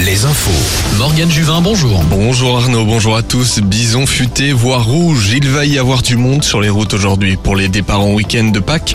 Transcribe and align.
les 0.00 0.24
infos. 0.24 0.96
Morgane 0.96 1.30
Juvin, 1.30 1.60
bonjour. 1.60 2.02
Bonjour 2.04 2.56
Arnaud, 2.58 2.84
bonjour 2.84 3.16
à 3.16 3.22
tous. 3.22 3.58
Bison 3.60 4.06
futé, 4.06 4.52
voie 4.52 4.78
rouge. 4.78 5.30
Il 5.34 5.48
va 5.48 5.64
y 5.64 5.78
avoir 5.78 6.02
du 6.02 6.16
monde 6.16 6.44
sur 6.44 6.60
les 6.60 6.68
routes 6.68 6.94
aujourd'hui 6.94 7.36
pour 7.36 7.56
les 7.56 7.68
départs 7.68 8.02
en 8.02 8.12
week-end 8.12 8.44
de 8.44 8.60
Pâques. 8.60 8.94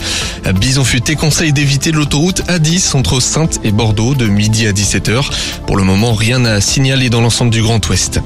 Bison 0.59 0.83
futé 0.85 1.15
conseille 1.15 1.51
d'éviter 1.51 1.91
l'autoroute 1.91 2.43
A10 2.47 2.95
entre 2.95 3.19
Sainte 3.19 3.59
et 3.63 3.71
Bordeaux 3.71 4.15
de 4.15 4.27
midi 4.27 4.65
à 4.65 4.71
17h. 4.71 5.23
Pour 5.67 5.75
le 5.75 5.83
moment, 5.83 6.13
rien 6.13 6.45
à 6.45 6.61
signaler 6.61 7.09
dans 7.09 7.21
l'ensemble 7.21 7.51
du 7.51 7.61
Grand 7.61 7.85
Ouest. 7.89 8.21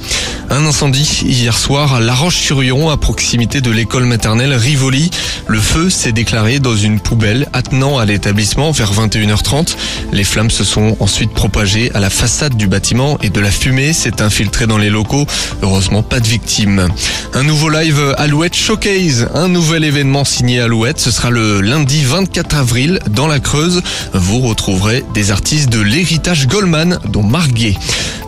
Un 0.49 0.65
incendie 0.65 1.21
hier 1.25 1.57
soir 1.57 1.95
à 1.95 1.99
La 1.99 2.13
Roche-sur-Yon 2.13 2.89
à 2.89 2.97
proximité 2.97 3.59
de 3.59 3.71
l'école 3.71 4.05
maternelle 4.05 4.53
Rivoli. 4.53 5.09
Le 5.47 5.59
feu 5.59 5.89
s'est 5.89 6.11
déclaré 6.11 6.59
dans 6.59 6.75
une 6.75 6.99
poubelle 6.99 7.47
attenant 7.53 7.97
à 7.97 8.05
l'établissement 8.05 8.71
vers 8.71 8.93
21h30. 8.93 9.75
Les 10.11 10.23
flammes 10.23 10.51
se 10.51 10.63
sont 10.63 10.95
ensuite 10.99 11.31
propagées 11.31 11.91
à 11.93 11.99
la 11.99 12.09
façade 12.09 12.55
du 12.55 12.66
bâtiment 12.67 13.17
et 13.21 13.29
de 13.29 13.39
la 13.39 13.51
fumée 13.51 13.93
s'est 13.93 14.21
infiltrée 14.21 14.67
dans 14.67 14.77
les 14.77 14.89
locaux. 14.89 15.25
Heureusement, 15.61 16.03
pas 16.03 16.19
de 16.19 16.27
victimes. 16.27 16.87
Un 17.33 17.43
nouveau 17.43 17.69
live 17.69 18.15
Alouette 18.17 18.55
Showcase, 18.55 19.29
un 19.33 19.47
nouvel 19.47 19.83
événement 19.83 20.25
signé 20.25 20.59
Alouette. 20.59 20.99
Ce 20.99 21.11
sera 21.11 21.29
le 21.29 21.61
lundi 21.61 22.03
24 22.03 22.55
avril 22.55 22.99
dans 23.09 23.27
la 23.27 23.39
Creuse. 23.39 23.81
Vous 24.13 24.39
retrouverez 24.39 25.03
des 25.13 25.31
artistes 25.31 25.69
de 25.69 25.79
l'héritage 25.79 26.47
Goldman, 26.47 26.99
dont 27.05 27.23
Marguet. 27.23 27.75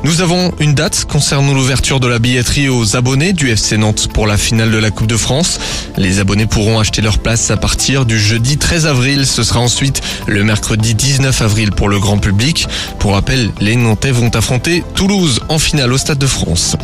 Nous 0.02 0.22
avons 0.22 0.54
une 0.60 0.74
date 0.74 1.04
concernant 1.04 1.54
l'ouverture 1.54 2.00
de 2.00 2.08
la 2.08 2.20
billetterie 2.20 2.70
aux 2.70 2.96
abonnés 2.96 3.34
du 3.34 3.50
FC 3.50 3.78
Nantes 3.78 4.08
pour 4.14 4.28
la 4.28 4.38
finale 4.38 4.72
de 4.72 4.78
la 4.78 4.92
Coupe 4.92 5.08
de 5.08 5.18
France. 5.18 5.60
Les 5.98 6.20
abonnés 6.20 6.46
pourront 6.46 6.80
acheter 6.80 7.02
leur 7.02 7.18
place 7.18 7.52
à 7.52 7.58
partir 7.58 8.06
du 8.06 8.18
jeudi 8.18 8.58
13 8.58 8.86
avril. 8.86 9.26
Ce 9.26 9.44
sera 9.44 9.60
ensuite 9.60 10.02
le 10.26 10.46
mercredi 10.46 10.96
19 10.96 11.42
avril 11.42 11.72
pour 11.72 11.90
le 11.90 12.00
grand 12.00 12.18
public. 12.18 12.68
Pour 12.98 13.12
rappel, 13.12 13.52
les 13.60 13.76
Nantais 13.76 14.12
vont 14.12 14.30
affronter 14.30 14.86
Toulouse 14.96 15.42
en 15.50 15.60
finale 15.60 15.92
au 15.92 15.98
Stade 15.98 16.18
de 16.18 16.28
France. 16.28 16.78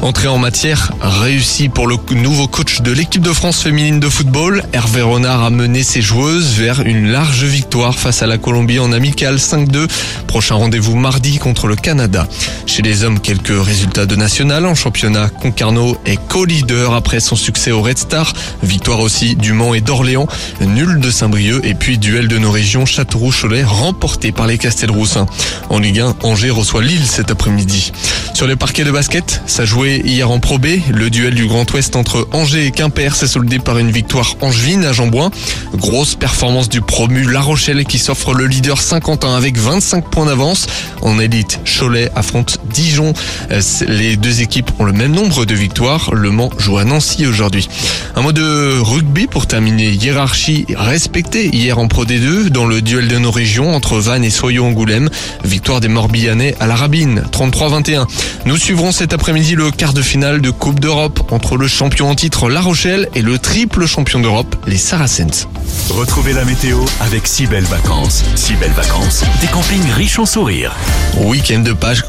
Entrée 0.00 0.28
en 0.28 0.38
matière 0.38 0.92
réussie 1.02 1.68
pour 1.68 1.86
le 1.86 1.96
nouveau 2.14 2.48
coach 2.48 2.80
de 2.80 2.90
l'équipe 2.90 3.22
de 3.22 3.34
France 3.34 3.60
féminine 3.60 4.00
de 4.00 4.08
football. 4.08 4.62
Hervé 4.72 5.02
Renard 5.02 5.44
a 5.44 5.50
mené 5.50 5.82
ses 5.82 6.00
joueuses 6.00 6.54
vers 6.54 6.80
une 6.80 7.12
large 7.12 7.44
victoire 7.44 7.98
face 7.98 8.22
à 8.22 8.26
la 8.26 8.38
Colombie 8.38 8.78
en 8.78 8.92
amical 8.92 9.36
5-2. 9.36 9.88
Prochain 10.26 10.54
rendez-vous 10.54 10.96
mardi 10.96 11.38
contre 11.38 11.66
le 11.66 11.76
Canada. 11.76 12.26
Chez 12.66 12.82
les 12.82 13.04
hommes, 13.04 13.20
quelques 13.20 13.52
résultats 13.64 14.06
de 14.06 14.16
national. 14.16 14.66
En 14.66 14.74
championnat, 14.74 15.28
Concarneau 15.28 15.96
est 16.06 16.18
co-leader 16.28 16.94
après 16.94 17.20
son 17.20 17.36
succès 17.36 17.70
au 17.70 17.82
Red 17.82 17.98
Star. 17.98 18.32
Victoire 18.62 19.00
aussi 19.00 19.36
du 19.36 19.52
Mans 19.52 19.74
et 19.74 19.80
d'Orléans. 19.80 20.26
Nul 20.60 21.00
de 21.00 21.10
Saint-Brieuc 21.10 21.60
et 21.64 21.74
puis 21.74 21.98
duel 21.98 22.28
de 22.28 22.38
nos 22.38 22.50
régions 22.50 22.86
Châteauroux-Cholet 22.86 23.64
remporté 23.64 24.32
par 24.32 24.46
les 24.46 24.58
Castelroussins. 24.58 25.26
En 25.70 25.78
Ligue 25.78 26.00
1, 26.00 26.16
Angers 26.22 26.50
reçoit 26.50 26.82
Lille 26.82 27.06
cet 27.06 27.30
après-midi. 27.30 27.92
Sur 28.34 28.46
les 28.46 28.56
parquets 28.56 28.84
de 28.84 28.90
basket, 28.90 29.42
ça 29.46 29.64
jouait 29.64 30.00
hier 30.04 30.30
en 30.30 30.40
Pro 30.40 30.58
B. 30.58 30.66
Le 30.90 31.10
duel 31.10 31.34
du 31.34 31.46
Grand 31.46 31.70
Ouest 31.72 31.96
entre 31.96 32.26
Angers 32.32 32.66
et 32.66 32.70
Quimper 32.70 33.14
s'est 33.14 33.26
soldé 33.26 33.58
par 33.58 33.78
une 33.78 33.90
victoire 33.90 34.36
angevine 34.40 34.84
à 34.84 34.92
Jambouin. 34.92 35.30
Grosse 35.74 36.14
performance 36.14 36.68
du 36.68 36.80
promu 36.80 37.30
La 37.30 37.40
Rochelle 37.40 37.84
qui 37.84 37.98
s'offre 37.98 38.34
le 38.34 38.46
leader 38.46 38.80
Saint-Quentin 38.80 39.34
avec 39.34 39.58
25 39.58 40.08
points 40.08 40.26
d'avance. 40.26 40.66
En 41.02 41.18
élite, 41.18 41.60
Cholet 41.64 42.10
affronte 42.14 42.51
Dijon. 42.72 43.12
Euh, 43.50 43.60
Les 43.88 44.16
deux 44.16 44.40
équipes 44.40 44.70
ont 44.78 44.84
le 44.84 44.92
même 44.92 45.12
nombre 45.12 45.44
de 45.44 45.54
victoires. 45.54 46.14
Le 46.14 46.30
Mans 46.30 46.50
joue 46.58 46.78
à 46.78 46.84
Nancy 46.84 47.26
aujourd'hui. 47.26 47.68
Un 48.16 48.22
mot 48.22 48.32
de 48.32 48.78
rugby 48.80 49.26
pour 49.26 49.46
terminer. 49.46 49.90
Hiérarchie 49.90 50.66
respectée 50.76 51.48
hier 51.54 51.78
en 51.78 51.88
Pro 51.88 52.04
D2 52.04 52.48
dans 52.48 52.66
le 52.66 52.82
duel 52.82 53.08
de 53.08 53.18
nos 53.18 53.30
régions 53.30 53.74
entre 53.74 53.98
Vannes 53.98 54.24
et 54.24 54.30
Soyo-Angoulême. 54.30 55.08
Victoire 55.44 55.80
des 55.80 55.88
Morbihanais 55.88 56.54
à 56.60 56.66
la 56.66 56.76
Rabine, 56.76 57.24
33-21. 57.32 58.06
Nous 58.46 58.56
suivrons 58.56 58.92
cet 58.92 59.12
après-midi 59.12 59.54
le 59.54 59.70
quart 59.70 59.92
de 59.92 60.02
finale 60.02 60.40
de 60.40 60.50
Coupe 60.50 60.80
d'Europe 60.80 61.32
entre 61.32 61.56
le 61.56 61.68
champion 61.68 62.10
en 62.10 62.14
titre 62.14 62.48
La 62.48 62.60
Rochelle 62.60 63.08
et 63.14 63.22
le 63.22 63.38
triple 63.38 63.86
champion 63.86 64.20
d'Europe, 64.20 64.56
les 64.66 64.76
Saracens. 64.78 65.46
Retrouvez 65.90 66.32
la 66.32 66.44
météo 66.44 66.78
avec 67.00 67.26
si 67.26 67.46
belles 67.46 67.64
vacances. 67.64 68.22
Si 68.34 68.54
belles 68.54 68.72
vacances, 68.72 69.24
des 69.40 69.46
campings 69.48 69.90
riches 69.92 70.18
en 70.18 70.26
sourires. 70.26 70.74
Week-end 71.18 71.60
de 71.60 71.72
Pâques 71.72 72.02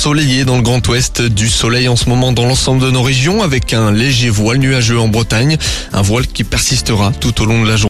ensoleillé 0.00 0.46
dans 0.46 0.56
le 0.56 0.62
Grand 0.62 0.88
Ouest, 0.88 1.20
du 1.20 1.50
soleil 1.50 1.86
en 1.86 1.94
ce 1.94 2.08
moment 2.08 2.32
dans 2.32 2.46
l'ensemble 2.46 2.80
de 2.80 2.90
nos 2.90 3.02
régions 3.02 3.42
avec 3.42 3.74
un 3.74 3.92
léger 3.92 4.30
voile 4.30 4.56
nuageux 4.56 4.98
en 4.98 5.08
Bretagne, 5.08 5.58
un 5.92 6.00
voile 6.00 6.26
qui 6.26 6.42
persistera 6.42 7.12
tout 7.20 7.42
au 7.42 7.44
long 7.44 7.62
de 7.62 7.68
la 7.68 7.76
journée. 7.76 7.88